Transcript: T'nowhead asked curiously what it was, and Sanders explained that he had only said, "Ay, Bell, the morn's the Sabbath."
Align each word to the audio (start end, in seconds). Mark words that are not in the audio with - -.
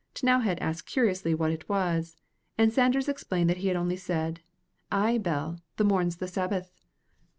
T'nowhead 0.15 0.57
asked 0.61 0.87
curiously 0.87 1.35
what 1.35 1.51
it 1.51 1.69
was, 1.69 2.17
and 2.57 2.73
Sanders 2.73 3.07
explained 3.07 3.51
that 3.51 3.57
he 3.57 3.67
had 3.67 3.77
only 3.77 3.97
said, 3.97 4.39
"Ay, 4.91 5.19
Bell, 5.19 5.59
the 5.77 5.83
morn's 5.83 6.15
the 6.17 6.27
Sabbath." 6.27 6.73